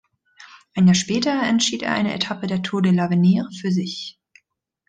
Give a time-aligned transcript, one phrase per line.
[0.73, 4.19] Ein Jahr später entschied er eine Etappe der Tour de l’Avenir für sich.